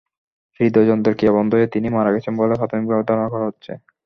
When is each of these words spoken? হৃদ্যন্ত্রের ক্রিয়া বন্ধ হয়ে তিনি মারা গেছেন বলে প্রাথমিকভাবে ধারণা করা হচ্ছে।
হৃদ্যন্ত্রের 0.59 1.17
ক্রিয়া 1.17 1.35
বন্ধ 1.37 1.51
হয়ে 1.53 1.73
তিনি 1.73 1.87
মারা 1.89 2.13
গেছেন 2.15 2.33
বলে 2.37 2.53
প্রাথমিকভাবে 2.59 3.07
ধারণা 3.09 3.27
করা 3.29 3.45
হচ্ছে। 3.49 3.71